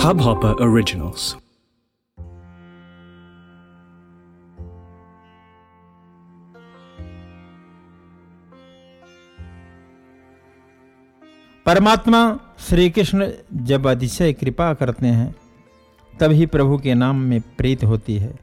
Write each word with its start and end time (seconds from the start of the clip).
Hubhopper 0.00 0.54
Originals. 0.54 1.34
परमात्मा 11.66 12.40
श्री 12.58 12.90
कृष्ण 12.90 13.30
जब 13.54 13.86
अतिशय 13.86 14.32
कृपा 14.32 14.74
करते 14.74 15.06
हैं, 15.06 15.34
तभी 16.20 16.46
प्रभु 16.46 16.78
के 16.78 16.94
नाम 16.94 17.16
में 17.16 17.40
प्रीत 17.40 17.84
होती 17.84 18.16
है। 18.16 18.38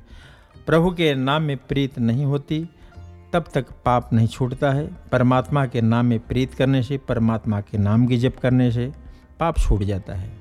प्रभु 0.67 0.91
के 0.91 1.15
नाम 1.15 1.41
में 1.41 1.57
प्रीत 1.57 1.99
नहीं 1.99 2.25
होती, 2.25 2.69
तब 3.33 3.45
तक 3.53 3.65
पाप 3.85 4.13
नहीं 4.13 4.27
छूटता 4.27 4.71
है। 4.71 4.89
परमात्मा 5.11 5.65
के 5.65 5.81
नाम 5.81 6.05
में 6.05 6.19
प्रीत 6.19 6.53
करने 6.53 6.83
से, 6.83 6.97
परमात्मा 6.97 7.61
के 7.61 7.77
नाम 7.77 8.07
की 8.07 8.17
जप 8.17 8.35
करने 8.41 8.71
से 8.71 8.93
पाप 9.39 9.57
छूट 9.57 9.83
जाता 9.83 10.15
है। 10.15 10.36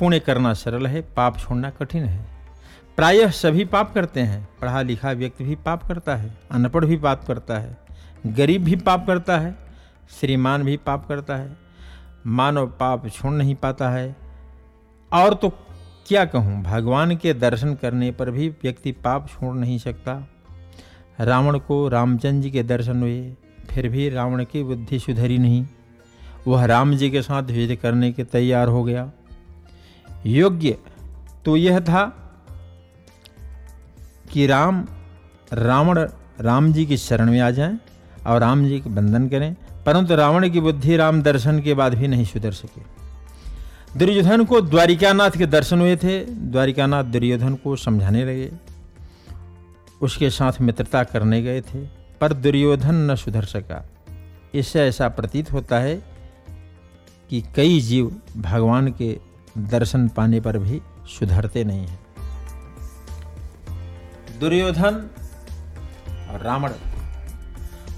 पुण्य 0.00 0.18
करना 0.20 0.52
सरल 0.54 0.86
है, 0.86 1.00
पाप 1.16 1.38
छोड़ना 1.38 1.70
कठिन 1.70 2.04
है। 2.04 2.24
प्रायः 2.96 3.30
सभी 3.30 3.64
पाप 3.64 3.92
करते 3.94 4.20
हैं, 4.20 4.48
पढ़ा 4.60 4.82
लिखा 4.82 5.12
व्यक्ति 5.12 5.44
भी 5.44 5.54
पाप 5.54 5.86
करता 5.88 6.16
है, 6.16 6.30
अनपढ़ 6.50 6.84
भी 6.84 6.96
पाप 6.96 7.24
करता 7.24 7.58
है, 7.58 7.76
गरीब 8.26 8.64
भी 8.64 8.76
पाप 8.76 9.06
करता 9.06 9.38
है, 9.38 9.56
श्रीमान 10.20 10.62
भी 10.62 10.76
पाप 10.76 11.06
करता 11.08 11.36
है, 11.36 11.56
मानव 12.26 12.66
पाप 12.66 13.08
छोड़ 13.08 13.32
नहीं 13.32 13.54
पाता 13.54 13.90
है। 13.90 14.16
और 15.12 15.34
तो 15.34 15.48
क्या 16.06 16.24
कहूँ, 16.24 16.62
भगवान 16.62 17.16
के 17.16 17.34
दर्शन 17.34 17.74
करने 17.74 18.10
पर 18.10 18.30
भी 18.30 18.48
व्यक्ति 18.48 18.92
पाप 18.92 19.28
छोड़ 19.28 19.54
नहीं 19.56 19.78
सकता। 19.78 20.28
रावण 21.20 21.58
को 21.58 21.88
रामचंद्र 21.88 22.42
जी 22.42 22.50
के 22.50 22.62
दर्शन 22.62 23.00
हुए, 23.00 23.32
फिर 23.70 23.88
भी 23.88 24.08
रावण 24.08 24.44
की 24.44 24.62
बुद्धि 24.62 24.98
सुधरी 24.98 25.38
नहीं। 25.38 25.66
वह 26.46 26.64
राम 26.64 26.94
जी 26.96 27.10
के 27.10 27.22
साथ 27.22 27.50
युद्ध 27.50 27.76
करने 27.76 28.12
के 28.12 28.24
तैयार 28.24 28.68
हो 28.68 28.84
गया। 28.84 29.10
योग्य। 30.26 30.78
तो 31.44 31.56
यह 31.56 31.80
था 31.80 32.16
कि 34.32 34.46
राम, 34.46 34.86
रावण, 35.52 36.08
राम 36.40 36.72
जी 36.72 36.86
की 36.86 36.96
शरण 36.96 37.30
में 37.30 37.40
आ 37.40 37.50
जाएँ 37.50 37.78
और 38.26 38.40
राम 38.40 38.66
जी 38.66 38.80
के 38.80 38.90
बंधन 38.90 39.28
करें। 39.28 39.56
परंतु 39.86 40.14
रावण 40.14 40.50
की 40.50 40.60
बुद्धि 40.60 40.96
राम 40.96 41.22
दर्शन 41.22 41.60
के 41.60 41.74
बाद 41.74 41.94
भी 41.94 42.08
नहीं 42.08 42.24
सुधर 42.24 42.52
सके। 42.52 42.82
दुर्योधन 43.98 44.44
को 44.44 44.60
द्वारिकानाथ 44.60 45.30
के 45.30 45.46
दर्शन 45.46 45.80
हुए 45.80 45.96
थे। 45.96 46.24
द्वारिकानाथ 46.24 47.04
दुर्योधन 47.04 47.54
को 47.54 47.76
समझाने 47.76 48.24
लगे। 48.24 48.52
उसके 50.02 50.30
साथ 50.30 50.52
मित्रता 50.60 51.04
करने 51.04 51.42
गए 51.42 51.60
थे, 51.60 51.78
पर 52.20 52.32
दुर्योधन 52.32 52.94
न 52.94 53.14
सुधर 53.14 53.44
सका। 53.44 53.88
इससे 54.54 54.80
ऐसा 54.80 55.08
प्रतीत 55.08 55.52
होता 55.52 55.78
है 55.78 56.02
कि 57.30 57.44
कई 57.56 57.80
जीव 57.80 58.16
भगवान 58.36 58.88
के 58.88 59.29
दर्शन 59.58 60.08
पाने 60.08 60.40
पर 60.40 60.58
भी 60.58 60.80
सुधरते 61.08 61.64
नहीं 61.64 61.86
हैं। 61.86 61.98
दुर्योधन 64.40 64.94
और 66.30 66.40
रावण, 66.40 66.72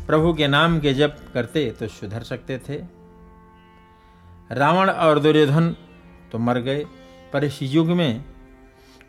प्रभु 0.07 0.33
के 0.35 0.47
नाम 0.49 0.79
के 0.81 0.95
जप 0.95 1.17
करते 1.35 1.71
तो 1.71 1.89
सुधर 1.89 2.23
सकते 2.23 2.59
थे। 2.59 2.77
रावण 4.51 4.91
और 4.91 5.19
दुर्योधन 5.19 5.75
तो 6.33 6.39
मर 6.39 6.59
गए, 6.59 6.85
पर 7.33 7.45
इस 7.45 7.59
युग 7.63 7.89
में 7.89 8.25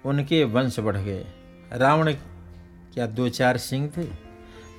उनके 0.06 0.44
वंश 0.44 0.80
बढ़ 0.80 0.98
गए। 0.98 1.26
रावण 1.74 2.14
क्या 2.94 3.06
दो 3.08 3.30
चार 3.30 3.58
सिंह 3.58 3.90
थे? 3.98 4.04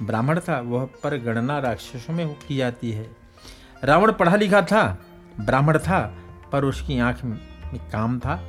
ब्राह्मण 0.02 0.40
था, 0.40 0.60
वह 0.60 0.84
पर 1.02 1.16
गणना 1.16 1.58
राक्षसों 1.58 2.14
में 2.14 2.34
की 2.38 2.56
जाती 2.56 2.92
है। 2.92 3.10
रावण 3.84 4.12
पढ़ा 4.12 4.36
लिखा 4.36 4.62
था, 4.62 4.98
ब्राह्मण 5.40 5.78
था, 5.78 6.00
पर 6.52 6.64
उसकी 6.64 6.98
आँख 6.98 7.24
में 7.24 7.38
काम 7.74 8.18
था। 8.18 8.44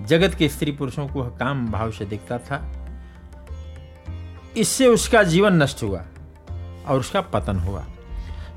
जगत 0.00 0.34
के 0.34 0.48
स्त्री 0.48 0.72
पुरुषों 0.72 1.08
को 1.08 1.22
काम 1.22 1.66
भाव 1.66 1.90
से 1.90 2.04
दिखता 2.04 2.38
था। 2.38 2.72
इससे 4.56 4.86
उसका 4.86 5.22
जीवन 5.22 5.62
नष्ट 5.62 5.82
हुआ 5.82 6.04
और 6.86 7.00
उसका 7.00 7.20
पतन 7.20 7.58
हुआ। 7.58 7.84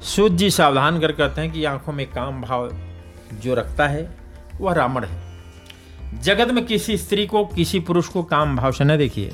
सूद 0.02 0.38
जी 0.38 0.52
सावधान 0.52 1.00
कर 1.00 1.12
कहते 1.12 1.42
हैं 1.42 1.52
कि 1.52 1.66
आँखों 1.66 1.94
में 1.94 2.10
काम 2.10 2.42
भाव 2.42 2.78
जो 3.34 3.56
रखता 3.56 3.88
है, 3.88 4.18
वह 4.62 4.74
रावण 4.74 5.06
है। 5.06 5.34
जगत 6.22 6.52
में 6.52 6.66
किसी 6.66 6.98
स्त्री 6.98 7.28
को, 7.28 7.46
किसी 7.46 7.80
पुरुष 7.80 8.08
को 8.08 8.24
काम 8.24 8.56
भाव 8.56 8.72
से 8.72 8.84
न 8.84 8.98
देखिए। 8.98 9.32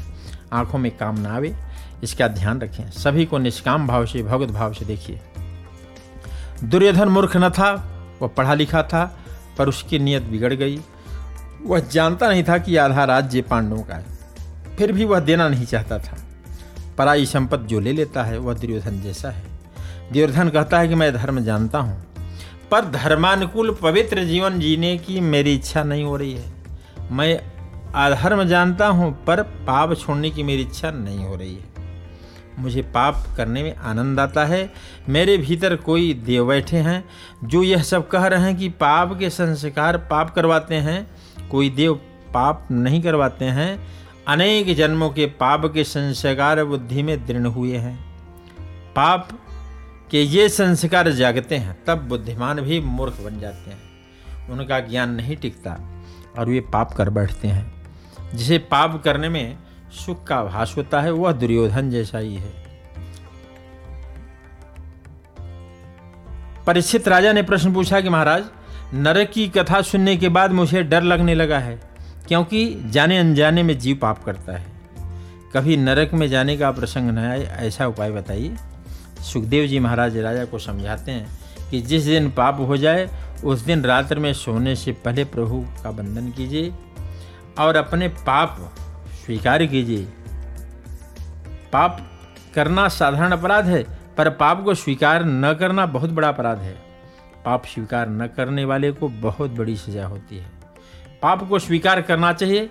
आँखों 0.53 0.79
में 0.79 0.97
काम 0.97 1.19
ना 1.19 1.35
आवे, 1.35 1.55
इसका 2.03 2.27
ध्यान 2.27 2.61
रखें। 2.61 2.91
सभी 2.91 3.25
को 3.25 3.37
निष्काम 3.37 3.87
भाव 3.87 4.05
से, 4.05 4.23
भगवत 4.23 4.49
भाव 4.49 4.73
से 4.73 4.85
देखिए। 4.85 5.21
दुर्योधन 6.63 7.07
मूर्ख 7.07 7.37
न 7.37 7.49
था, 7.49 7.95
वह 8.21 8.27
पढ़ा 8.27 8.53
लिखा 8.53 8.83
था 8.83 9.19
पर 9.59 9.69
उसकी 9.69 9.99
नीयत 9.99 10.23
बिगड़ 10.23 10.53
गई। 10.53 10.79
वह 11.61 11.79
जानता 11.91 12.29
नहीं 12.29 12.43
था 12.43 12.57
कि 12.57 12.75
आधा 12.77 13.03
राज्य 13.03 13.41
पांडवों 13.41 13.81
का 13.83 13.95
है। 13.95 14.17
फिर 14.77 14.91
भी 14.91 15.05
वह 15.05 15.19
देना 15.19 15.47
नहीं 15.49 15.65
चाहता 15.65 15.97
था। 15.99 16.17
पराई 16.97 17.25
संपत्ति 17.25 17.67
जो 17.67 17.79
ले 17.79 17.93
लेता 17.93 18.23
है, 18.23 18.37
वह 18.37 18.53
दुर्योधन 18.53 19.01
जैसा 19.01 19.29
है। 19.29 19.43
दुर्योधन 20.13 20.49
कहता 20.49 20.79
है 20.79 20.87
कि 20.87 20.95
मैं 20.95 21.13
धर्म 21.13 21.39
जानता 21.39 21.79
हूँ, 21.79 22.03
पर 22.71 22.85
धर्मानुकूल 22.85 23.75
पवित्र 23.81 24.23
जीवन 24.23 24.59
जीने 24.59 24.97
की 24.97 25.19
मेरी 25.21 25.53
इच्छा 25.55 25.83
नहीं 25.83 26.03
हो 26.03 26.15
रही 26.17 26.33
है। 26.33 26.51
मैं 27.11 27.33
अधर्म 27.95 28.43
जानता 28.43 28.87
हूँ, 28.87 29.11
पर 29.25 29.41
पाप 29.41 29.95
छोड़ने 29.97 30.29
की 30.29 30.43
मेरी 30.43 30.61
इच्छा 30.61 30.91
नहीं 30.91 31.25
हो 31.25 31.35
रही 31.35 31.53
है। 31.55 31.78
मुझे 32.59 32.81
पाप 32.81 33.25
करने 33.37 33.63
में 33.63 33.75
आनंद 33.75 34.19
आता 34.19 34.45
है। 34.45 34.73
मेरे 35.09 35.37
भीतर 35.37 35.75
कोई 35.75 36.13
देव 36.13 36.47
बैठे 36.47 36.77
हैं, 36.77 37.09
जो 37.43 37.63
यह 37.63 37.81
सब 37.81 38.07
कह 38.07 38.25
रहे 38.25 38.41
हैं 38.41 38.57
कि 38.57 38.69
पाप 38.69 39.19
के 39.19 39.29
संस्कार 39.29 39.97
पाप 39.97 40.29
करवाते 40.29 40.75
हैं। 40.75 41.11
कोई 41.47 41.69
देव 41.69 41.93
पाप 42.33 42.67
नहीं 42.71 43.01
करवाते 43.01 43.45
हैं। 43.45 43.87
अनेक 44.27 44.75
जन्मों 44.75 45.09
के 45.09 45.25
पाप 45.25 45.65
के 45.65 45.83
संस्कार 45.83 46.63
बुद्धि 46.63 47.03
में 47.03 47.25
दृढ़ 47.25 47.47
हुए 47.47 47.77
हैं। 47.77 48.05
पाप 48.95 49.29
के 50.11 50.21
ये 50.21 50.49
संस्कार 50.49 51.11
जागते 51.11 51.55
हैं, 51.55 51.77
तब 51.87 51.97
बुद्धिमान 51.97 52.61
भी 52.61 52.79
मूर्ख 52.79 53.13
बन 53.13 53.39
जाते 53.39 53.69
हैं। 53.69 54.49
उनका 54.49 54.79
ज्ञान 54.79 55.11
नहीं 55.11 55.35
टिकता, 55.35 56.03
और 56.39 56.45
वे 56.45 56.59
पाप 56.59 56.93
कर 56.93 57.09
बैठते 57.09 57.47
हैं। 57.47 57.79
जिसे 58.33 58.57
पाप 58.57 59.01
करने 59.03 59.29
में 59.29 59.57
सुख 59.91 60.23
का 60.23 60.43
भास 60.43 60.73
होता 60.77 61.01
है, 61.01 61.11
वह 61.11 61.31
दुर्योधन 61.31 61.89
जैसा 61.89 62.17
ही 62.17 62.35
है। 62.35 62.53
परीक्षित 66.67 67.07
राजा 67.07 67.31
ने 67.33 67.43
प्रश्न 67.43 67.73
पूछा 67.73 68.01
कि 68.01 68.09
महाराज, 68.09 68.43
नरक 68.93 69.29
की 69.29 69.47
कथा 69.47 69.81
सुनने 69.81 70.15
के 70.17 70.29
बाद 70.29 70.51
मुझे 70.51 70.83
डर 70.83 71.01
लगने 71.01 71.35
लगा 71.35 71.59
है, 71.59 71.79
क्योंकि 72.27 72.83
जाने 72.85 73.17
अनजाने 73.17 73.63
में 73.63 73.77
जीव 73.79 73.97
पाप 74.01 74.23
करता 74.23 74.57
है। 74.57 74.65
कभी 75.53 75.77
नरक 75.77 76.13
में 76.13 76.27
जाने 76.29 76.57
का 76.57 76.71
प्रसंग 76.71 77.09
न 77.09 77.17
आए, 77.17 77.43
ऐसा 77.43 77.87
उपाय 77.87 78.11
बताइए। 78.11 78.55
सुखदेव 79.23 79.67
जी 79.67 79.79
महाराज 79.79 80.17
राजा 80.17 80.45
को 80.45 80.59
समझाते 80.59 81.11
हैं 81.11 81.39
कि 81.71 81.81
जिस 81.81 82.03
दिन 82.03 82.29
पाप 82.31 82.59
हो 82.59 82.77
जाए, 82.77 83.09
उस 83.43 83.59
दिन 83.59 83.83
रात्र 83.83 84.19
में 84.19 84.33
सोने 84.33 84.75
से 84.75 84.91
पहले 84.91 85.23
प्रभु 85.25 85.65
का 85.83 85.91
बंधन 85.91 86.29
कीजिए 86.31 86.71
और 87.59 87.75
अपने 87.75 88.07
पाप 88.07 88.71
स्वीकार 89.29 89.65
कीजिए। 89.65 90.05
पाप 91.73 92.11
करना 92.55 92.87
साधारण 92.87 93.31
अपराध 93.31 93.65
है, 93.65 93.83
पर 94.17 94.29
पाप 94.29 94.63
को 94.63 94.73
स्वीकार 94.73 95.25
न 95.25 95.53
करना 95.53 95.85
बहुत 95.85 96.09
बड़ा 96.09 96.29
अपराध 96.29 96.57
है। 96.57 96.71
पाप 97.45 97.65
स्वीकार 97.65 98.09
न 98.09 98.27
करने 98.27 98.65
वाले 98.65 98.91
को 98.91 99.07
बहुत 99.07 99.51
बड़ी 99.51 99.75
सजा 99.75 100.07
होती 100.07 100.37
है। 100.37 100.51
पाप 101.21 101.49
को 101.49 101.59
स्वीकार 101.59 102.01
करना 102.01 102.33
चाहिए। 102.33 102.69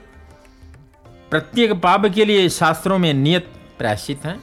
प्रत्येक 1.30 1.72
पाप 1.72 2.06
के 2.06 2.24
लिए 2.24 2.48
शास्त्रों 2.48 2.98
में 2.98 3.14
नियत 3.14 3.52
प्रायश्चित 3.78 4.24
हैं। 4.24 4.40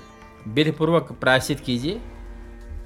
विधिपूर्वक 0.47 1.17
प्रायश्चित 1.21 1.59
कीजिए। 1.59 2.01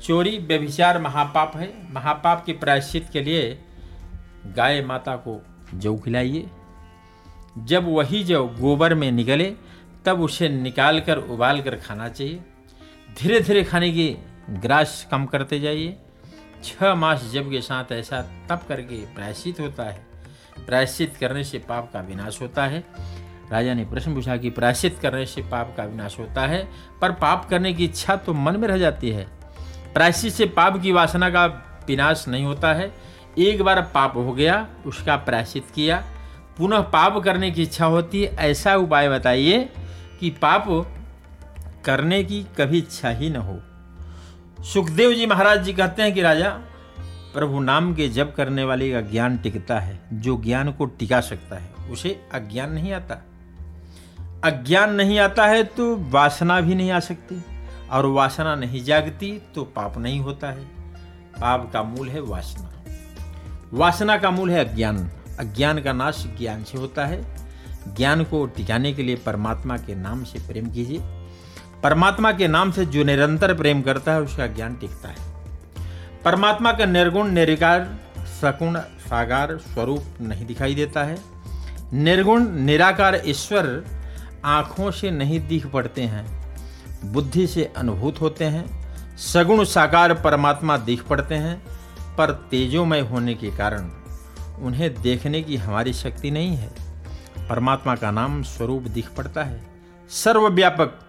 चोरी, 0.02 0.38
व्यभिचार 0.38 1.02
महापाप 1.02 1.52
है। 1.56 1.94
महापाप 1.94 2.46
के 2.46 2.54
प्रायश्चित 2.54 3.08
के 3.14 3.22
लिए 3.22 3.64
गाय 4.46 4.82
माता 4.82 5.16
को 5.16 5.46
जौ 5.74 5.98
खिलाइए। 5.98 6.50
जब 7.58 7.88
वही 7.88 8.24
जो 8.24 8.44
गोबर 8.60 8.94
में 8.94 9.12
निकले 9.12 9.54
तब 10.06 10.22
उसे 10.22 10.50
निकाल 10.50 11.00
कर 11.00 11.18
उबाल 11.18 11.62
कर 11.62 11.76
खाना 11.76 12.10
चाहिए। 12.10 12.40
धीरे 13.20 13.40
धीरे 13.40 13.64
खाने 13.64 13.92
की 13.92 14.10
ग्रास 14.50 15.08
कम 15.12 15.26
करते 15.26 15.60
जाइए। 15.60 15.98
छः 16.64 16.94
मास 16.94 17.30
जब 17.34 17.50
के 17.52 17.62
साथ 17.62 17.92
ऐसा 17.92 18.22
तब 18.50 18.62
करके 18.68 18.96
प्रायश्चित 19.16 19.60
होता 19.60 19.84
है 19.84 20.08
प्रायश्चित 20.66 21.16
करने 21.16 21.44
से 21.44 21.60
पाप 21.60 21.90
का 21.94 22.00
विनाश 22.00 22.42
होता 22.42 22.66
है। 22.66 22.84
राजा 23.52 23.74
ने 23.74 23.86
प्रश्न 23.86 24.14
पूछा 24.14 24.38
कि 24.38 24.50
प्रायश्चित 24.50 24.98
करने 25.02 25.26
से 25.26 25.42
पाप 25.42 25.74
का 25.78 25.84
विनाश 25.84 26.18
होता 26.20 26.46
है, 26.48 26.68
पर 27.02 27.12
पाप 27.12 27.48
करने 27.50 27.74
की 27.74 27.86
इच्छा 27.86 28.16
तो 28.16 28.34
मन 28.34 28.58
में 28.58 28.68
रह 28.68 28.78
जाती 28.78 29.10
है। 29.10 29.28
प्रायश्चित 29.94 30.34
से 30.34 30.46
पाप 30.46 30.82
की 30.82 30.92
वासना 30.92 31.30
का 31.30 31.46
विनाश 31.88 32.26
नहीं 32.28 32.46
होता 32.46 32.74
है। 32.74 32.92
एक 33.38 33.62
बार 33.62 33.82
पाप 33.94 34.16
हो 34.16 34.32
गया, 34.34 34.68
उसका 34.86 35.16
प्रायश्चित 35.16 35.66
किया 35.76 36.04
पुनः 36.60 36.80
पाप 36.80 37.18
करने 37.18 37.52
की 37.52 37.64
इच्छा 37.64 37.86
होती 37.86 38.24
है, 38.24 38.36
ऐसा 38.36 38.76
उपाय 38.76 39.10
बताइए 39.10 39.70
कि 40.20 40.30
पाप 40.30 40.66
करने 41.86 42.24
की 42.24 42.44
कभी 42.44 42.78
इच्छा 42.78 43.10
ही 43.10 43.30
न 43.30 43.36
हो। 43.36 43.60
सुखदेव 44.64 45.14
जी 45.14 45.26
महाराज 45.26 45.64
जी 45.64 45.74
कहते 45.74 46.02
हैं 46.02 46.14
कि, 46.14 46.22
राजा, 46.22 46.50
प्रभु 47.34 47.60
नाम 47.60 47.96
के 47.96 48.10
जप 48.10 48.34
करने 48.38 48.64
वाले 48.64 48.92
का 48.92 49.02
ज्ञान 49.02 49.38
टिकता 49.38 49.80
है, 49.80 50.00
जो 50.14 50.38
ज्ञान 50.38 50.72
को 50.72 50.86
टिका 50.86 51.22
सकता 51.22 51.56
है, 51.56 51.90
उसे 51.92 52.22
अज्ञान 52.34 52.72
नहीं 52.72 52.94
आता। 52.94 53.26
अज्ञान 54.44 54.94
नहीं 54.94 55.20
आता 55.20 55.46
है 55.48 55.64
तो 55.64 55.98
वासना 55.98 56.62
भी 56.62 56.76
नहीं 56.76 56.92
आ 56.92 57.00
सकती, 57.00 57.44
और 57.92 58.06
वासना 58.06 58.56
नहीं 58.56 58.84
जागती 58.84 59.42
तो 59.56 59.64
पाप 59.64 59.98
नहीं 59.98 60.20
होता 60.20 60.52
है। 60.52 60.64
पाप 61.42 61.70
का 61.74 61.84
मूल 61.84 62.10
है 62.10 62.22
वासना। 62.22 62.84
वासना 63.74 64.18
का 64.18 64.32
मूल 64.32 64.50
है 64.52 64.66
अज्ञान। 64.66 65.12
अज्ञान 65.40 65.82
का 65.82 65.94
नाश 65.94 66.24
ज्ञान 66.40 66.64
से 66.64 66.78
होता 66.78 67.06
है। 67.06 67.24
ज्ञान 67.88 68.24
को 68.24 68.46
टिकाने 68.46 68.94
के 68.94 69.04
लिए 69.04 69.16
परमात्मा 69.16 69.78
के 69.78 69.96
नाम 69.96 70.24
से 70.24 70.40
प्रेम 70.48 70.70
कीजिए। 70.72 71.00
परमात्मा 71.84 72.32
के 72.32 72.48
नाम 72.48 72.72
से 72.72 72.86
जो 72.86 73.04
निरंतर 73.04 73.54
प्रेम 73.54 73.82
करता 73.82 74.12
है, 74.12 74.22
उसका 74.22 74.48
ज्ञान 74.48 74.76
टिकता 74.76 75.10
है। 75.10 75.18
परमात्मा 76.26 76.72
का 76.72 76.86
निर्गुण 76.86 77.28
निर्विकार 77.28 78.00
सकुण 78.42 78.80
सागार 78.80 79.58
स्वरूप 79.58 80.04
नहीं 80.22 80.46
दिखाई 80.46 80.76
देता 80.76 81.04
है। 81.04 81.18
निर्गुण, 81.94 82.48
निराकार 82.48 83.22
ईश्वर 83.26 83.84
आँखों 84.46 84.92
से 84.92 85.12
नहीं 85.12 85.40
दिख 85.48 85.66
पड़ते 85.68 86.02
हैं, 86.02 86.26
बुद्धि 87.06 87.48
से 87.48 87.72
अनुभूत 87.78 88.22
होते 88.22 88.46
हैं। 88.46 89.18
सगुण 89.18 89.64
साकार 89.64 90.14
परमात्मा 90.14 90.78
दिख 90.78 91.04
पड़ते 91.04 91.36
हैं, 91.36 91.62
पर 92.18 92.32
तेजोमय 92.52 93.00
होने 93.02 93.34
के 93.34 93.50
कारण 93.52 93.90
उन्हें 94.60 95.02
देखने 95.02 95.42
की 95.42 95.56
हमारी 95.58 95.94
शक्ति 95.94 96.32
नहीं 96.32 96.56
है। 96.56 96.70
परमात्मा 97.50 97.96
का 97.96 98.12
नाम 98.12 98.42
स्वरूप 98.44 98.84
दिख 98.84 99.10
पड़ता 99.10 99.44
है। 99.44 99.62
सर्वव्यापक 100.12 101.00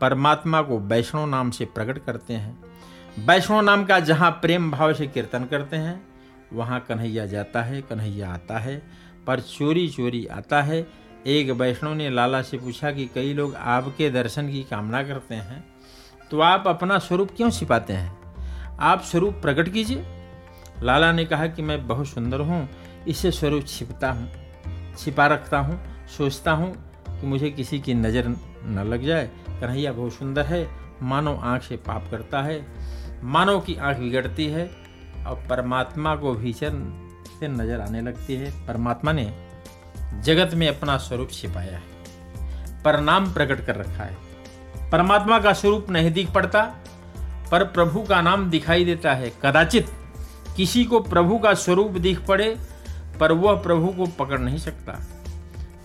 परमात्मा 0.00 0.62
को 0.62 0.78
वैष्णव 0.78 1.26
नाम 1.26 1.50
से 1.50 1.64
प्रकट 1.64 1.98
करते 1.98 2.34
हैं। 2.34 2.58
वैष्णव 3.18 3.60
नाम 3.60 3.84
का 3.84 3.98
जहाँ 4.00 4.30
प्रेम 4.32 4.70
भाव 4.70 4.92
से 4.92 5.06
कीर्तन 5.06 5.44
करते 5.44 5.76
हैं, 5.76 6.00
वहाँ 6.52 6.80
कन्हैया 6.80 7.26
जाता 7.26 7.62
है, 7.62 7.80
कन्हैया 7.82 8.30
आता 8.30 8.58
है, 8.58 8.82
पर 9.26 9.40
चोरी 9.40 9.88
चोरी 9.88 10.26
आता 10.26 10.62
है। 10.62 10.86
एक 11.26 11.50
वैष्णव 11.50 11.94
ने 11.94 12.10
लाला 12.10 12.42
से 12.42 12.58
पूछा 12.58 12.90
कि 12.90 13.06
कई 13.06 13.32
लोग 13.34 13.54
आपके 13.54 14.10
दर्शन 14.10 14.48
की 14.48 14.62
कामना 14.62 15.02
करते 15.02 15.34
हैं 15.34 15.64
तो 16.30 16.40
आप 16.40 16.64
अपना 16.66 16.98
स्वरूप 16.98 17.30
क्यों 17.36 17.50
छिपाते 17.50 17.92
हैं? 17.92 18.76
आप 18.80 19.02
स्वरूप 19.02 19.34
प्रकट 19.34 19.68
कीजिए। 19.68 20.04
लाला 20.82 21.10
ने 21.12 21.24
कहा 21.24 21.46
कि 21.46 21.62
मैं 21.62 21.86
बहुत 21.86 22.08
सुंदर 22.08 22.40
हूँ 22.40 22.68
इससे 23.06 23.30
स्वरूप 23.30 23.64
छिपता 23.66 24.10
हूँ, 24.10 24.28
छिपा 24.98 25.26
रखता 25.26 25.58
हूँ, 25.58 25.80
सोचता 26.08 26.52
हूँ 26.52 26.72
कि 27.10 27.26
मुझे 27.26 27.50
किसी 27.50 27.78
की 27.80 27.94
नज़र 27.94 28.28
न 28.28 28.84
लग 28.86 29.04
जाए। 29.04 29.30
कन्हैया 29.50 29.92
बहुत 29.92 30.12
सुंदर 30.12 30.46
है 30.46 30.66
मानव 31.02 31.40
आँख 31.44 31.62
से 31.62 31.76
पाप 31.78 32.08
करता 32.10 32.42
है 32.42 32.64
मानव 33.24 33.60
की 33.60 33.74
आँख 33.76 33.98
बिगड़ती 33.98 34.46
है, 34.46 34.70
और 35.26 35.44
परमात्मा 35.50 36.14
को 36.16 36.34
भीषण 36.34 36.82
से 37.30 37.48
नज़र 37.48 37.80
आने 37.80 38.00
लगती 38.00 38.34
है। 38.34 38.50
परमात्मा 38.66 39.12
ने 39.12 39.32
जगत 40.24 40.54
में 40.54 40.68
अपना 40.68 40.96
स्वरूप 40.98 41.30
छिपाया 41.32 41.76
है 41.76 41.96
पर 42.84 43.00
नाम 43.00 43.32
प्रकट 43.32 43.64
कर 43.66 43.76
रखा 43.76 44.04
है। 44.04 44.16
परमात्मा 44.90 45.38
का 45.38 45.52
स्वरूप 45.52 45.90
नहीं 45.90 46.10
दिख 46.12 46.30
पड़ता, 46.32 46.62
पर 47.50 47.64
प्रभु 47.66 48.02
का 48.02 48.20
नाम 48.22 48.48
दिखाई 48.50 48.84
देता 48.84 49.14
है। 49.14 49.32
कदाचित 49.42 49.90
किसी 50.56 50.84
को 50.84 51.00
प्रभु 51.00 51.38
का 51.38 51.52
स्वरूप 51.56 51.98
दिख 51.98 52.26
पड़े 52.26 52.56
पर 53.20 53.32
वह 53.32 53.62
प्रभु 53.62 53.88
को 53.88 54.06
पकड़ 54.06 54.38
नहीं 54.38 54.58
सकता। 54.58 54.98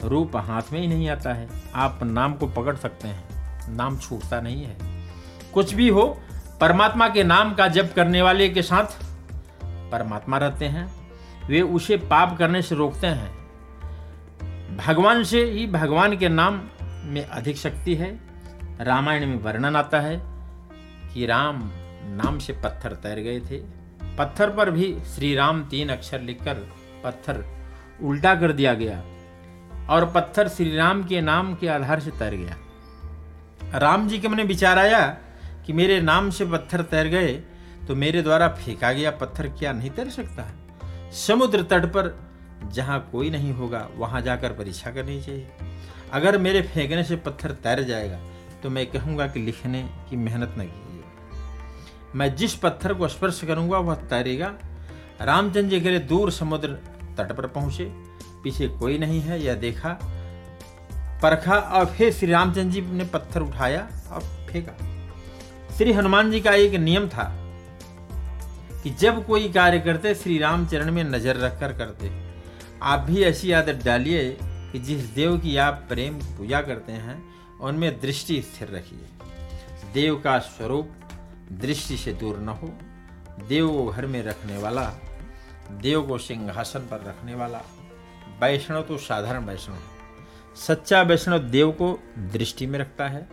रूप 0.03 0.35
हाथ 0.35 0.61
में 0.73 0.79
ही 0.79 0.87
नहीं 0.87 1.09
आता 1.09 1.33
है। 1.33 1.49
आप 1.75 1.99
नाम 2.03 2.33
को 2.33 2.47
पकड़ 2.47 2.75
सकते 2.75 3.07
हैं। 3.07 3.23
नाम 3.75 3.97
छूटता 3.97 4.41
नहीं 4.41 4.63
है। 4.63 4.77
कुछ 5.53 5.73
भी 5.73 5.89
हो, 5.89 6.19
परमात्मा 6.61 7.09
के 7.09 7.23
नाम 7.23 7.53
का 7.53 7.67
जप 7.67 7.93
करने 7.95 8.21
वाले 8.21 8.49
के 8.49 8.61
साथ 8.61 8.85
परमात्मा 9.65 10.37
रहते 10.37 10.65
हैं। 10.65 11.09
वे 11.47 11.61
उसे 11.61 11.97
पाप 11.97 12.37
करने 12.37 12.61
से 12.61 12.75
रोकते 12.75 13.07
हैं। 13.07 13.43
भगवान 14.77 15.23
से 15.23 15.43
ही 15.43 15.67
भगवान 15.67 16.17
के 16.17 16.29
नाम 16.29 16.61
में 16.83 17.25
अधिक 17.25 17.57
शक्ति 17.57 17.95
है। 17.95 18.19
रामायण 18.81 19.25
में 19.25 19.39
वर्णन 19.39 19.75
आता 19.75 19.99
है 19.99 20.23
कि 21.13 21.25
राम 21.25 21.71
नाम 22.05 22.39
से 22.39 22.53
पत्थर 22.53 22.93
तैर 22.93 23.19
गए 23.19 23.39
थे। 23.39 23.83
पत्थर 24.17 24.49
पर 24.49 24.71
भी 24.71 24.97
श्री 25.15 25.35
राम 25.35 25.63
तीन 25.63 25.89
अक्षर 25.89 26.21
लिखकर 26.21 26.82
पत्थर 27.03 27.43
उल्टा 28.03 28.33
कर 28.35 28.51
दिया 28.51 28.73
गया 28.73 28.97
और 29.89 30.05
पत्थर 30.05 30.47
श्री 30.47 30.75
राम 30.75 31.03
के 31.03 31.21
नाम 31.21 31.53
के 31.55 31.67
आधार 31.67 31.99
से 31.99 32.11
तैर 32.11 32.35
गया। 32.35 33.77
राम 33.79 34.07
जी 34.07 34.19
के 34.19 34.27
मन 34.27 34.41
विचार 34.43 34.79
आया 34.79 35.05
कि 35.65 35.73
मेरे 35.73 35.99
नाम 36.01 36.29
से 36.29 36.45
पत्थर 36.45 36.81
तैर 36.83 37.07
गए 37.07 37.33
तो 37.87 37.95
मेरे 37.95 38.21
द्वारा 38.21 38.47
फेंका 38.55 38.91
गया 38.91 39.11
पत्थर 39.11 39.47
क्या 39.49 39.71
नहीं 39.73 39.89
तैर 39.89 40.09
सकता? 40.09 40.47
समुद्र 41.17 41.63
तट 41.63 41.85
पर 41.87 42.15
जहाँ 42.65 42.99
कोई 43.11 43.29
नहीं 43.29 43.53
होगा, 43.53 43.87
वहाँ 43.95 44.21
जाकर 44.21 44.53
परीक्षा 44.53 44.91
करनी 44.91 45.21
चाहिए। 45.21 45.47
अगर 46.13 46.37
मेरे 46.37 46.61
फेंकने 46.63 47.03
से 47.03 47.15
पत्थर 47.17 47.51
तैर 47.63 47.83
जाएगा 47.83 48.19
तो 48.63 48.69
मैं 48.69 48.85
कहूँगा 48.85 49.27
कि 49.27 49.39
लिखने 49.39 49.81
की 50.09 50.15
मेहनत 50.17 50.55
न 50.57 50.63
कीजिए। 50.63 50.91
मैं 52.15 52.35
जिस 52.35 52.55
पत्थर 52.55 52.93
को 52.93 53.07
स्पर्श 53.07 53.43
करूँगा, 53.43 53.77
वह 53.77 53.95
तैरेगा। 53.95 54.53
रामचंद्र 55.21 55.69
जी 55.69 55.79
के 55.81 55.99
दूर 56.01 56.31
समुद्र 56.31 56.77
तट 57.17 57.31
पर 57.31 57.47
पहुँचे, 57.47 57.85
पीछे 58.43 58.67
कोई 58.67 58.97
नहीं 58.97 59.21
है, 59.21 59.43
यह 59.43 59.53
देखा, 59.53 59.89
परखा 61.23 61.55
और 61.55 61.85
फिर 61.85 62.11
श्री 62.13 62.31
रामचंद्र 62.31 62.69
जी 62.69 62.81
ने 62.81 63.03
पत्थर 63.03 63.41
उठाया 63.41 63.87
और 64.11 64.21
फेंका। 64.21 64.73
श्री 65.77 65.93
हनुमान 65.93 66.31
जी 66.31 66.39
का 66.41 66.53
एक 66.53 66.73
नियम 66.73 67.07
था 67.09 67.23
कि 68.83 68.89
जब 68.89 69.25
कोई 69.25 69.49
कार्य 69.49 69.79
करते, 69.79 70.15
श्री 70.15 70.37
राम 70.37 70.65
चरण 70.67 70.91
में 70.91 71.03
नज़र 71.03 71.37
रखकर 71.37 71.73
करते। 71.73 72.11
आप 72.81 72.99
भी 72.99 73.23
ऐसी 73.23 73.51
आदत 73.51 73.83
डालिए 73.85 74.37
कि 74.41 74.79
जिस 74.79 75.03
देव 75.03 75.37
की 75.37 75.57
आप 75.57 75.85
प्रेम 75.89 76.13
पूजा 76.37 76.61
करते 76.61 76.91
हैं, 76.91 77.23
उनमें 77.59 77.99
दृष्टि 78.01 78.41
स्थिर 78.41 78.75
रखिए। 78.75 79.07
देव 79.93 80.15
का 80.15 80.37
स्वरूप 80.39 80.91
दृष्टि 81.51 81.97
से 81.97 82.13
दूर 82.13 82.37
न 82.37 82.49
हो। 82.49 82.67
देव 83.47 83.67
को 83.67 83.85
घर 83.85 84.05
में 84.05 84.23
रखने 84.23 84.57
वाला 84.57 84.81
देव 85.71 86.03
को 86.03 86.17
सिंहासन 86.17 86.79
पर 86.79 86.97
रखने 87.07 87.35
वाला। 87.35 87.57
वैष्णव 88.41 88.81
तो 88.81 88.97
साधारण 88.97 89.45
वैष्णव 89.45 89.75
है। 89.75 89.93
सच्चा 90.55 91.01
वैष्णव 91.01 91.39
देव 91.39 91.71
को 91.71 91.99
दृष्टि 92.17 92.67
में 92.67 92.79
रखता 92.79 93.07
है। 93.07 93.29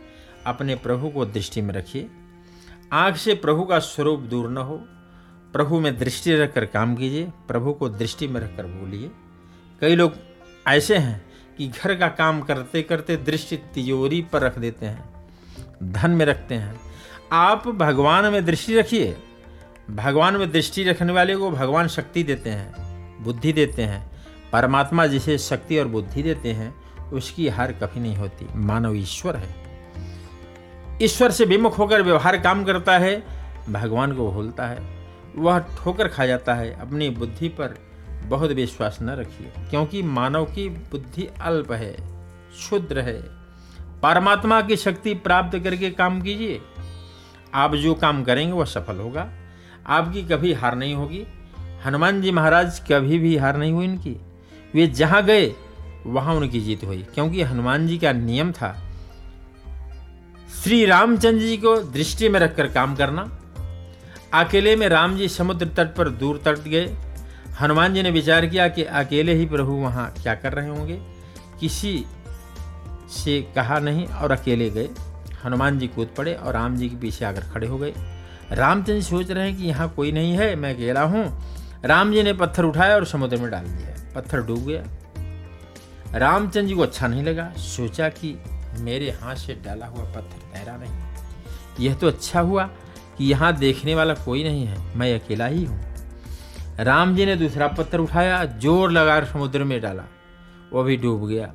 अपने 0.47 0.75
प्रभु 0.75 1.09
को 1.09 1.25
दृष्टि 1.25 1.62
में 1.62 1.75
रखिए। 1.75 2.11
आँख 2.93 3.17
से 3.17 3.35
प्रभु 3.35 3.62
का 3.62 3.79
स्वरूप 3.79 4.21
दूर 4.21 4.50
न 4.50 4.56
हो। 4.56 4.77
प्रभु 5.53 5.81
में 5.81 5.99
दृष्टि 5.99 6.35
रखकर 6.35 6.67
काम 6.67 6.97
कीजिए। 6.97 7.31
प्रभु 7.49 7.73
को 7.73 7.88
दृष्टि 7.88 8.29
में 8.29 8.41
रखकर 8.41 8.67
बोलिए। 8.67 9.11
कई 9.81 9.94
लोग 9.94 10.13
ऐसे 10.69 10.96
हैं 10.96 11.27
कि 11.58 11.69
घर 11.69 11.94
का 11.94 12.08
काम 12.08 12.41
करते 12.41 12.82
करते 12.82 13.17
दृष्टि 13.17 13.56
तिजोरी 13.56 14.22
पर 14.22 14.43
रख 14.43 14.58
देते 14.58 14.87
हैं। 14.87 15.31
धन 15.82 16.10
में 16.10 16.27
रखते 16.27 16.55
हैं। 16.55 16.81
आप 17.32 17.69
भगवान 17.69 18.32
में 18.32 18.44
दृष्टि 18.44 18.77
रखिए। 18.77 19.17
भगवान 19.91 20.37
में 20.37 20.53
दृष्टि 20.53 20.85
रखने 20.85 21.13
वाले 21.13 21.37
को 21.37 21.51
भगवान 21.51 21.89
शक्ति 21.89 22.23
देते 22.23 22.51
हैं, 22.51 22.75
बुद्धि 23.25 23.53
देते 23.53 23.82
हैं। 23.82 24.11
परमात्मा 24.53 25.06
जिसे 25.06 25.39
शक्ति 25.39 25.79
और 25.79 25.87
बुद्धि 25.87 26.23
देते 26.23 26.53
हैं, 26.53 26.75
उसकी 27.11 27.49
हार 27.49 27.73
कभी 27.73 28.01
नहीं 28.01 28.17
होती। 28.17 28.47
मानव 28.55 28.94
ईश्वर 28.94 29.37
है। 29.37 29.55
ईश्वर 31.03 31.31
से 31.31 31.44
विमुख 31.44 31.79
होकर 31.79 32.03
व्यवहार 32.03 32.41
काम 32.41 32.65
करता 32.65 32.99
है, 32.99 33.25
भगवान 33.70 34.13
को 34.13 34.31
भूलता 34.31 34.67
है। 34.67 35.06
वह 35.37 35.59
ठोकर 35.59 36.09
खा 36.09 36.27
जाता 36.27 36.55
है, 36.55 36.81
अपनी 36.81 37.11
बुद्धि 37.11 37.49
पर 37.49 37.75
बहुत 38.25 38.51
विश्वास 38.51 38.99
न 39.03 39.11
रखिए, 39.11 39.53
क्योंकि 39.70 40.03
मानव 40.03 40.44
की 40.44 40.69
बुद्धि 40.69 41.29
अल्प 41.43 41.73
है, 41.73 41.97
क्षुद्र 42.53 43.01
है। 43.01 43.23
परमात्मा 44.01 44.61
की 44.61 44.77
शक्ति 44.77 45.15
प्राप्त 45.15 45.59
करके 45.59 45.91
काम 45.91 46.23
कीजिए। 46.23 46.61
आप 47.55 47.75
जो 47.75 47.94
काम 47.94 48.25
करेंगे, 48.25 48.53
वह 48.53 48.65
सफल 48.65 48.97
होगा। 48.97 49.32
आपकी 49.87 50.22
कभी 50.22 50.53
हार 50.53 50.75
नहीं 50.75 50.94
होगी। 50.94 51.25
हनुमान 51.84 52.20
जी 52.22 52.31
महाराज 52.31 52.81
कभी 52.91 53.19
भी 53.19 53.37
हार 53.37 53.56
नहीं 53.56 53.72
हुई 53.72 53.84
इनकी 53.84 54.17
वे 54.75 54.87
जहाँ 54.87 55.22
गए, 55.25 55.46
वहाँ 56.06 56.34
उनकी 56.34 56.60
जीत 56.60 56.84
हुई, 56.84 57.03
क्योंकि 57.15 57.43
हनुमान 57.43 57.87
जी 57.87 57.99
का 57.99 58.13
नियम 58.13 58.53
था, 58.53 58.72
श्री 60.63 60.84
रामचंद्र 60.87 61.41
जी 61.41 61.56
को 61.56 61.77
दृष्टि 61.82 62.29
में 62.29 62.39
रखकर 62.41 62.67
काम 62.67 62.94
करना। 62.96 63.22
अकेले 64.34 64.75
में 64.77 64.89
राम 64.89 65.17
जी 65.17 65.29
समुद्र 65.29 65.67
तट 65.67 65.94
पर 65.96 66.08
दूर 66.08 66.41
तट 66.44 66.58
गए। 66.58 66.87
हनुमान 67.60 67.94
जी 67.94 68.03
ने 68.03 68.10
विचार 68.10 68.46
किया 68.46 68.69
कि 68.69 68.82
अकेले 68.84 69.34
ही 69.34 69.46
प्रभु 69.46 69.72
वहाँ 69.72 70.13
क्या 70.22 70.34
कर 70.34 70.53
रहे 70.53 70.69
होंगे। 70.69 71.01
किसी 71.60 72.05
से 73.10 73.41
कहा 73.55 73.79
नहीं 73.79 74.06
और 74.06 74.32
अकेले 74.32 74.70
गए। 74.70 74.89
हनुमान 75.44 75.79
जी 75.79 75.87
कूद 75.89 76.08
पड़े 76.17 76.34
और 76.34 76.55
राम 76.55 76.77
जी 76.77 76.89
के 76.89 76.96
पीछे 76.96 77.25
आकर 77.25 77.41
खड़े 77.41 77.67
हो 77.67 77.79
गए। 77.79 77.93
रामचंद्र 78.52 79.02
सोच 79.02 79.30
रहे 79.30 79.48
हैं 79.48 79.56
कि 79.56 79.64
यहाँ 79.64 79.88
कोई 79.88 80.12
नहीं 80.12 80.32
है, 80.32 80.54
मैं 80.56 80.74
अकेला 80.74 81.02
हूँ। 81.02 81.24
राम 81.84 82.12
जी 82.12 82.22
ने 82.22 82.32
पत्थर 82.32 82.64
उठाया 82.64 82.94
और 82.94 83.04
समुद्र 83.04 83.36
में 83.36 83.50
डाल 83.50 83.64
दिया। 83.64 83.94
पत्थर 84.14 84.42
डूब 84.42 84.64
गया। 84.66 84.82
रामचंद्र 86.19 86.69
जी 86.69 86.74
को 86.74 86.82
अच्छा 86.82 87.06
नहीं 87.06 87.22
लगा। 87.22 87.52
सोचा 87.56 88.08
कि 88.08 88.36
मेरे 88.80 89.10
हाथ 89.10 89.36
से 89.36 89.54
डाला 89.54 89.86
हुआ 89.86 90.04
पत्थर 90.04 90.48
तैरा 90.52 90.76
नहीं। 90.76 91.84
यह 91.86 91.94
तो 91.94 92.06
अच्छा 92.06 92.40
हुआ 92.40 92.64
कि 93.19 93.24
यहाँ 93.24 93.52
देखने 93.56 93.94
वाला 93.94 94.14
कोई 94.14 94.42
नहीं 94.44 94.64
है, 94.66 94.96
मैं 94.96 95.20
अकेला 95.20 95.46
ही 95.46 95.64
हूँ। 95.64 95.80
राम 96.80 97.14
जी 97.16 97.26
ने 97.26 97.36
दूसरा 97.36 97.69
पत्थर 97.69 97.98
उठाया, 97.98 98.44
ज़ोर 98.44 98.90
लगा 98.90 99.20
समुद्र 99.24 99.64
में 99.64 99.80
डाला। 99.80 100.04
वो 100.72 100.82
भी 100.82 100.96
डूब 100.96 101.26
गया। 101.28 101.52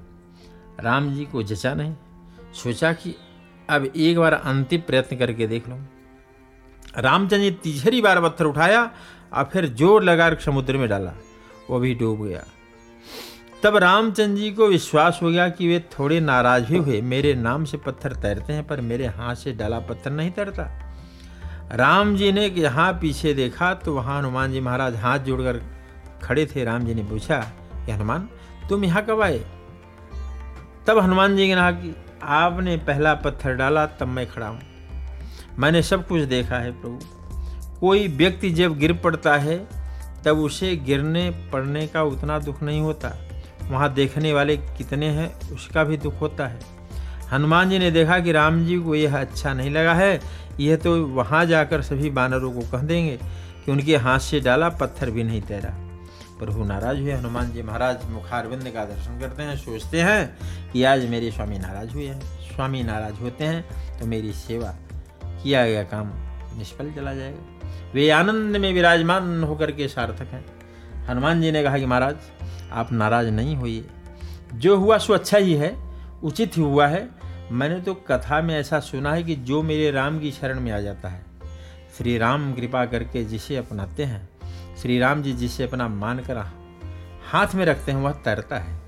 राम 0.79 1.13
जी 1.15 1.25
को 1.25 1.43
जचा 1.43 1.73
नहीं। 1.73 1.95
सोचा 2.53 2.93
कि 2.93 3.15
अब 3.69 3.85
एक 3.85 4.17
बार 4.17 4.33
अंतिम 4.33 4.81
प्रयत्न 4.81 5.17
करके 5.17 5.47
देख 5.47 5.69
लो। 5.69 5.75
रामचंद्र 6.97 7.37
जी 7.37 7.51
तीसरी 7.51 8.01
बार 8.01 8.21
पत्थर 8.21 8.45
उठाया 8.45 8.89
और 9.33 9.43
फिर 9.43 9.65
ज़ोर 9.65 10.03
लगा 10.03 10.33
समुद्र 10.35 10.77
में 10.77 10.89
डाला। 10.89 11.13
वो 11.69 11.79
भी 11.79 11.93
डूब 11.95 12.25
गया। 12.25 12.43
तब 13.63 13.77
रामचंद्र 13.77 14.37
जी 14.37 14.51
को 14.51 14.67
विश्वास 14.67 15.19
हो 15.23 15.29
गया 15.29 15.49
कि 15.49 15.67
वे 15.67 15.79
थोड़े 15.79 16.19
नाराज़ 16.19 16.65
भी 16.65 16.77
हुए। 16.77 17.01
मेरे 17.01 17.33
नाम 17.33 17.65
से 17.65 17.77
पत्थर 17.77 18.13
तैरते 18.13 18.53
हैं, 18.53 18.67
पर 18.67 18.81
मेरे 18.81 19.05
हाथ 19.07 19.35
से 19.35 19.51
डाला 19.51 19.79
पत्थर 19.79 20.11
नहीं 20.11 20.31
तैरता। 20.31 20.63
राम 21.71 22.15
जी 22.15 22.31
ने 22.31 22.45
यहाँ 22.47 22.93
पीछे 22.93 23.33
देखा 23.33 23.73
तो 23.73 23.93
वहाँ 23.93 24.19
हनुमान 24.19 24.51
जी 24.51 24.59
महाराज 24.59 24.95
हाथ 24.95 25.19
जोड़कर 25.19 25.61
खड़े 26.23 26.45
थे। 26.45 26.63
राम 26.63 26.85
जी 26.85 26.93
ने 26.93 27.03
पूछा 27.03 27.39
कि 27.85 27.91
हनुमान, 27.91 28.29
तुम 28.69 28.85
यहाँ 28.85 29.05
कब 29.05 29.21
आए? 29.21 29.45
तब 30.87 30.97
हनुमान 30.97 31.37
जी 31.37 31.47
ने 31.47 31.55
कहा 31.55 31.71
कि, 31.71 31.95
आपने 32.23 32.77
पहला 32.77 33.13
पत्थर 33.13 33.53
डाला, 33.53 33.85
तब 33.85 34.07
मैं 34.07 34.27
खड़ा 34.27 34.47
हूँ। 34.47 34.61
मैंने 35.59 35.81
सब 35.81 36.07
कुछ 36.07 36.21
देखा 36.21 36.55
है 36.55 36.71
प्रभु। 36.71 36.99
कोई 37.79 38.07
व्यक्ति 38.07 38.49
जब 38.49 38.77
गिर 38.77 38.93
पड़ता 38.93 39.37
है, 39.37 39.67
तब 40.25 40.37
उसे 40.37 40.75
गिरने 40.75 41.49
पड़ने 41.53 41.87
का 41.87 42.03
उतना 42.03 42.39
दुख 42.39 42.63
नहीं 42.63 42.81
होता। 42.81 43.17
वहाँ 43.69 43.93
देखने 43.93 44.33
वाले 44.33 44.57
कितने 44.57 45.05
हैं, 45.05 45.49
उसका 45.51 45.83
भी 45.83 45.97
दुख 45.97 46.21
होता 46.21 46.47
है। 46.47 46.59
हनुमान 47.31 47.69
जी 47.69 47.79
ने 47.79 47.91
देखा 47.91 48.19
कि 48.19 48.31
राम 48.31 48.65
जी 48.65 48.77
को 48.77 48.95
यह 48.95 49.17
अच्छा 49.17 49.53
नहीं 49.53 49.69
लगा 49.69 49.93
है। 49.93 50.19
यह 50.59 50.75
तो 50.75 51.05
वहाँ 51.05 51.45
जाकर 51.45 51.81
सभी 51.81 52.09
बानरों 52.09 52.51
को 52.53 52.59
कह 52.59 52.77
देंगे 52.77 53.19
कि 53.65 53.71
उनके 53.71 53.97
हाथ 53.97 54.19
से 54.19 54.39
डाला, 54.39 54.69
पत्थर 54.69 55.11
भी 55.11 55.23
नहीं 55.23 55.41
तैरा। 55.41 55.69
प्रभु 56.39 56.63
नाराज़ 56.63 56.97
हुए। 56.97 57.11
हनुमान 57.11 57.51
जी 57.51 57.61
महाराज 57.61 57.97
मुखारविंद 58.09 58.63
का 58.63 58.85
दर्शन 58.85 59.19
करते 59.19 59.43
हैं, 59.43 59.57
सोचते 59.57 60.01
हैं 60.01 60.37
कि 60.71 60.83
आज 60.83 61.09
मेरे 61.09 61.31
स्वामी 61.31 61.57
नाराज़ 61.59 61.89
हुए 61.89 62.07
हैं। 62.07 62.21
स्वामी 62.55 62.83
नाराज़ 62.83 63.15
होते 63.15 63.43
हैं 63.43 63.65
तो 63.99 64.05
मेरी 64.05 64.33
सेवा 64.33 64.75
किया 65.45 65.65
गया 65.65 65.83
काम 65.83 66.11
निष्फल 66.57 66.91
चला 66.91 67.13
जाएगा। 67.13 67.69
वे 67.93 68.09
आनंद 68.09 68.55
में 68.55 68.73
विराजमान 68.73 69.43
होकर 69.43 69.71
के 69.71 69.87
सार्थक 69.87 70.21
हैं। 70.21 70.45
हनुमान 71.05 71.41
जी 71.41 71.51
ने 71.51 71.63
कहा 71.63 71.77
कि 71.77 71.85
महाराज, 71.85 72.15
आप 72.71 72.91
नाराज़ 72.91 73.27
नहीं 73.27 73.55
होइए। 73.55 73.85
जो 74.53 74.77
हुआ 74.77 74.97
सो 74.97 75.13
अच्छा 75.13 75.37
ही 75.37 75.53
है, 75.53 75.75
उचित 76.23 76.57
ही 76.57 76.61
हुआ 76.61 76.87
है। 76.87 77.09
मैंने 77.51 77.81
तो 77.81 77.93
कथा 77.93 78.41
में 78.41 78.59
ऐसा 78.59 78.79
सुना 78.79 79.13
है 79.13 79.23
कि 79.23 79.35
जो 79.35 79.61
मेरे 79.63 79.91
राम 79.91 80.19
की 80.19 80.31
शरण 80.31 80.59
में 80.59 80.71
आ 80.71 80.79
जाता 80.79 81.09
है, 81.09 81.25
श्री 81.97 82.17
राम 82.17 82.53
कृपा 82.53 82.85
करके 82.85 83.23
जिसे 83.23 83.57
अपनाते 83.57 84.03
हैं, 84.03 84.29
श्री 84.81 84.99
राम 84.99 85.23
जी 85.23 85.33
जिसे 85.33 85.63
अपना 85.63 85.87
मान 85.87 86.19
कर 86.19 86.37
हाथ 87.31 87.55
में 87.55 87.65
रखते 87.65 87.91
हैं, 87.91 87.99
वह 87.99 88.11
तैरता 88.11 88.57
है। 88.57 88.79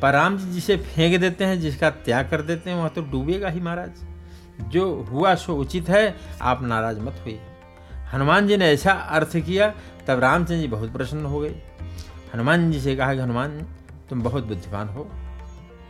पर 0.00 0.12
राम 0.12 0.38
जी 0.38 0.52
जिसे 0.52 0.76
फेंक 0.76 1.20
देते 1.20 1.44
हैं, 1.44 1.60
जिसका 1.60 1.90
त्याग 1.90 2.28
कर 2.28 2.42
देते 2.42 2.70
हैं, 2.70 2.76
वह 2.76 2.88
तो 2.88 3.02
डूबेगा 3.02 3.48
ही 3.48 3.60
महाराज। 3.60 3.90
जो 4.60 5.02
हुआ 5.02 5.34
सो 5.34 5.56
उचित 5.56 5.88
है, 5.88 6.16
आप 6.42 6.62
नाराज़ 6.62 7.00
मत 7.00 7.20
हुई 7.24 7.40
हनुमान 8.14 8.48
जी 8.48 8.56
ने 8.56 8.70
ऐसा 8.70 8.92
अर्थ 8.92 9.36
किया, 9.36 9.74
तब 10.06 10.18
रामचंद्र 10.18 10.60
जी 10.60 10.68
बहुत 10.68 10.92
प्रसन्न 10.92 11.26
हो 11.26 11.40
गए। 11.40 11.62
हनुमान 12.34 12.72
जी 12.72 12.80
से 12.80 12.96
कहा 12.96 13.14
कि, 13.14 13.20
हनुमान, 13.20 13.66
तुम 14.10 14.22
बहुत 14.22 14.44
बुद्धिमान 14.44 14.88
हो। 14.88 15.10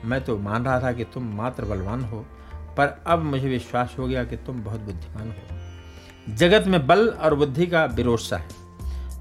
मैं 0.05 0.25
तो 0.25 0.39
मान 0.39 0.65
रहा 0.65 0.81
था 0.81 0.93
कि 0.93 1.05
तुम 1.05 1.25
मात्र 1.25 1.65
बलवान 1.65 2.05
हो, 2.05 2.27
पर 2.55 3.03
अब 3.07 3.19
मुझे 3.19 3.49
विश्वास 3.49 3.97
हो 3.99 4.07
गया 4.07 4.25
कि 4.25 4.37
तुम 4.37 4.63
बहुत 4.63 4.81
बुद्धिमान 4.81 5.29
हो। 5.29 5.57
जगत 6.37 6.67
में 6.67 6.87
बल 6.87 7.09
और 7.09 7.35
बुद्धि 7.35 7.67
का 7.67 7.85
विरोध 7.85 8.35
है। 8.35 8.49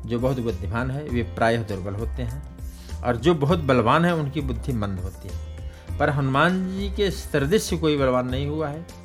जो 0.05 0.19
बहुत 0.19 0.39
बुद्धिमान 0.39 0.91
है, 0.91 1.09
वे 1.09 1.23
प्रायः 1.23 1.63
दुर्बल 1.63 1.93
होते 1.93 2.23
हैं, 2.23 2.43
और 3.03 3.15
जो 3.15 3.33
बहुत 3.33 3.59
बलवान 3.59 4.05
है, 4.05 4.15
उनकी 4.15 4.41
बुद्धि 4.41 4.73
मंद 4.73 4.99
होती 4.99 5.29
है। 5.33 5.71
पर 5.99 6.09
हनुमान 6.09 6.67
जी 6.67 6.89
के 6.89 7.11
सदृश 7.11 7.73
कोई 7.73 7.97
बलवान 7.97 8.29
नहीं 8.29 8.47
हुआ 8.47 8.67
है। 8.67 9.02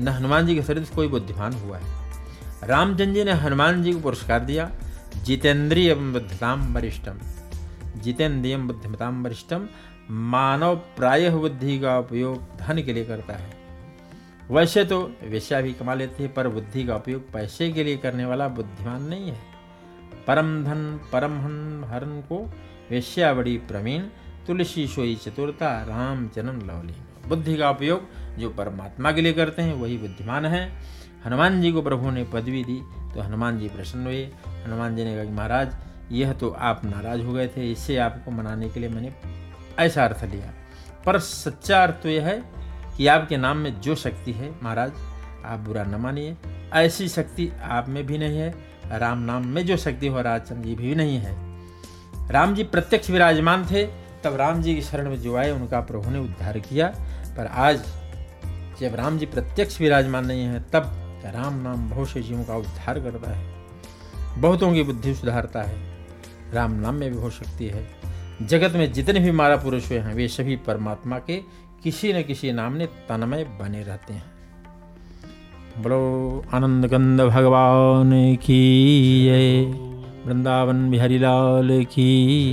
न 0.00 0.08
हनुमान 0.08 0.46
जी 0.46 0.54
के 0.54 0.62
सदृश 0.62 0.88
कोई 0.88 1.08
बुद्धिमान 1.08 1.52
हुआ 1.52 1.78
है। 1.78 2.06
रामचंद्र 2.64 3.14
जी 3.14 3.24
ने 3.24 3.32
हनुमान 3.32 3.82
जी 3.82 3.92
को 3.92 4.00
पुरस्कार 4.00 4.40
दिया, 4.40 4.70
जितेंद्रिय 5.16 5.94
बुद्धताम 5.94 6.74
वरिष्ठम 6.74 7.18
जितेंद्रिय 7.96 8.56
बुद्धिमताम 8.56 9.24
वरिष्ठम 9.24 9.68
मानव 10.10 10.76
प्राय 10.76 11.30
बुद्धि 11.30 11.78
का 11.78 11.98
उपयोग 11.98 12.58
धन 12.58 12.82
के 12.82 12.92
लिए 12.92 13.04
करता 13.04 13.32
है। 13.32 13.54
वैसे 14.50 14.84
तो 14.84 15.12
वेश्या 15.24 15.60
भी 15.60 15.72
कमा 15.72 15.94
लेती 15.94 16.22
है, 16.22 16.28
पर 16.28 16.48
बुद्धि 16.48 16.84
का 16.84 16.96
उपयोग 16.96 17.32
पैसे 17.32 17.70
के 17.72 17.84
लिए 17.84 17.96
करने 17.96 18.24
वाला 18.24 18.48
बुद्धिमान 18.48 19.02
नहीं 19.02 19.30
है। 19.30 19.40
परम 20.26 20.64
धन, 20.64 21.00
परम 21.12 21.40
हन, 21.40 21.84
हरन 21.88 22.20
को 22.20 22.52
वेश्या 22.90 23.34
बड़ी 23.34 23.56
प्रवीण, 23.56 24.02
तुलसी 24.46 24.86
सोई 24.86 25.14
चतुरता, 25.14 25.82
राम 25.82 26.28
चरण 26.28 26.60
लवली। 26.62 26.94
बुद्धि 27.28 27.56
का 27.56 27.70
उपयोग 27.70 28.08
जो 28.38 28.50
परमात्मा 28.50 29.12
के 29.12 29.20
लिए 29.20 29.32
करते 29.32 29.62
हैं, 29.62 29.74
वही 29.74 29.98
बुद्धिमान 29.98 30.46
है। 30.46 30.70
हनुमान 31.26 31.60
जी 31.60 31.72
को 31.72 31.82
प्रभु 31.82 32.10
ने 32.10 32.24
पदवी 32.24 32.64
दी 32.64 32.80
तो 33.14 33.20
हनुमान 33.20 33.58
जी 33.58 33.68
प्रसन्न 33.68 34.04
हुए। 34.04 34.22
हनुमान 34.48 34.96
जी 34.96 35.04
ने 35.04 35.14
कहा 35.14 35.24
कि 35.24 35.32
महाराज, 35.32 35.76
यह 36.12 36.32
तो 36.32 36.50
आप 36.50 36.84
नाराज़ 36.84 37.20
हो 37.20 37.32
गए 37.32 37.48
थे 37.48 37.70
इससे 37.72 37.96
आपको 37.96 38.30
मनाने 38.30 38.68
के 38.68 38.80
लिए 38.80 38.88
मैंने 38.88 39.12
ऐसा 39.78 40.04
अर्थ 40.04 40.24
लिया। 40.24 40.52
पर 41.06 41.18
सच्चा 41.18 41.82
अर्थ 41.82 41.94
तो 41.94 42.08
यह 42.08 42.26
है 42.26 42.42
कि 42.96 43.06
आपके 43.06 43.36
नाम 43.36 43.56
में 43.56 43.80
जो 43.80 43.94
शक्ति 43.94 44.32
है, 44.32 44.50
महाराज, 44.62 44.92
आप 45.44 45.58
बुरा 45.58 45.84
न 45.84 45.94
मानिए। 45.94 46.36
ऐसी 46.72 47.08
शक्ति 47.08 47.50
आप 47.62 47.88
में 47.88 48.06
भी 48.06 48.18
नहीं 48.18 48.38
है, 48.38 48.54
राम 48.92 49.18
नाम 49.18 49.46
में 49.46 49.66
जो 49.66 49.76
शक्ति 49.76 50.06
हो 50.06 50.20
राजचंद 50.22 50.64
जी 50.64 50.74
भी 50.74 50.94
नहीं 50.94 51.18
है। 51.18 51.34
राम 52.30 52.54
जी 52.54 52.64
प्रत्यक्ष 52.64 53.10
विराजमान 53.10 53.66
थे, 53.66 53.86
तब 54.24 54.36
राम 54.36 54.62
जी 54.62 54.74
की 54.74 54.82
शरण 54.82 55.08
में 55.08 55.20
जो 55.20 55.36
आए, 55.36 55.50
उनका 55.50 55.80
प्रभु 55.80 56.10
ने 56.10 56.18
उद्धार 56.18 56.58
किया। 56.58 56.88
पर 57.36 57.46
आज 57.46 57.80
जब 58.80 58.94
राम 58.94 59.18
जी 59.18 59.26
प्रत्यक्ष 59.26 59.80
विराजमान 59.80 60.26
नहीं 60.26 60.42
है, 60.42 60.60
तब 60.60 60.92
राम 61.26 61.54
नाम 61.54 61.90
बहुत 61.90 62.08
से 62.08 62.22
जीवों 62.22 62.44
का 62.44 62.56
उद्धार 62.56 63.00
करता 63.00 63.30
है। 63.30 63.54
बहुतों 64.38 64.74
की 64.74 64.82
बुद्धि 64.82 65.14
सुधारता 65.14 65.62
है। 65.62 65.96
राम 66.52 66.72
नाम 66.72 66.94
में 66.94 67.10
भी 67.10 67.18
हो 67.18 67.30
सकती 67.30 67.66
है। 67.66 67.90
जगत 68.42 68.72
में 68.72 68.92
जितने 68.92 69.20
भी 69.20 69.30
मारा 69.30 69.56
पुरुष 69.56 69.90
हुए 69.90 69.98
हैं, 69.98 70.14
वे 70.14 70.28
सभी 70.28 70.56
परमात्मा 70.56 71.18
के 71.18 71.36
किसी 71.84 72.12
न 72.12 72.22
किसी 72.22 72.52
नाम 72.52 72.72
ने 72.72 72.86
तनमय 72.86 73.44
बने 73.44 73.82
रहते 73.82 74.14
हैं। 74.14 74.24
बोलो 75.78 76.44
आनंद 76.52 76.84
गंद 76.84 77.20
भगवान 77.20 78.36
की 78.36 79.28
वृंदावन 80.26 80.90
बिहारी 80.90 81.18
लाल 81.18 81.84
की 81.84 82.52